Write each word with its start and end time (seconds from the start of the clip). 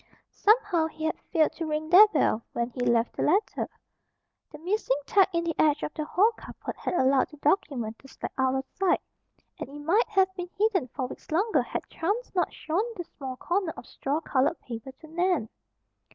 Somehow 0.31 0.87
he 0.87 1.03
had 1.05 1.19
failed 1.19 1.51
to 1.57 1.67
ring 1.67 1.87
their 1.89 2.07
bell 2.07 2.41
when 2.53 2.71
he 2.71 2.79
left 2.79 3.13
the 3.15 3.21
letter. 3.21 3.69
The 4.51 4.57
missing 4.57 4.97
tack 5.05 5.29
in 5.31 5.43
the 5.43 5.53
edge 5.59 5.83
of 5.83 5.93
the 5.93 6.05
hall 6.05 6.31
carpet 6.35 6.75
had 6.75 6.95
allowed 6.95 7.29
the 7.29 7.37
document 7.37 7.99
to 7.99 8.07
slide 8.07 8.31
out 8.35 8.55
of 8.55 8.65
sight, 8.73 9.01
and 9.59 9.69
it 9.69 9.79
might 9.79 10.09
have 10.09 10.33
been 10.33 10.49
hidden 10.57 10.87
for 10.87 11.05
weeks 11.05 11.29
longer 11.29 11.61
had 11.61 11.87
chance 11.87 12.33
not 12.33 12.51
shown 12.51 12.81
the 12.95 13.03
small 13.03 13.35
corner 13.37 13.73
of 13.77 13.85
straw 13.85 14.19
colored 14.21 14.59
paper 14.61 14.91
to 14.91 15.07
Nan. 15.07 15.49